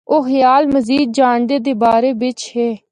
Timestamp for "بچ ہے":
2.19-2.71